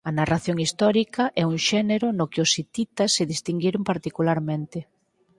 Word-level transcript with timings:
A 0.09 0.11
narración 0.19 0.57
histórica 0.65 1.23
é 1.41 1.43
un 1.51 1.57
xénero 1.69 2.07
no 2.17 2.25
que 2.31 2.41
os 2.45 2.51
hititas 2.57 3.13
se 3.15 3.23
distinguiron 3.33 3.81
particularmente. 3.91 4.79